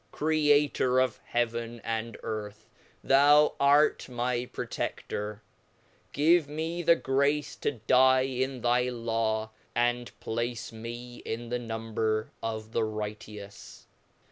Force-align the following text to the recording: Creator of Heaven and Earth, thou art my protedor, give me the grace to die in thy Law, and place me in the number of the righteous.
Creator 0.11 0.99
of 0.99 1.19
Heaven 1.25 1.79
and 1.83 2.17
Earth, 2.23 2.65
thou 3.03 3.53
art 3.59 4.09
my 4.09 4.47
protedor, 4.51 5.43
give 6.11 6.49
me 6.49 6.81
the 6.81 6.95
grace 6.95 7.55
to 7.57 7.73
die 7.73 8.21
in 8.21 8.61
thy 8.61 8.89
Law, 8.89 9.51
and 9.75 10.11
place 10.19 10.71
me 10.71 11.17
in 11.17 11.49
the 11.49 11.59
number 11.59 12.31
of 12.41 12.71
the 12.71 12.83
righteous. 12.83 13.85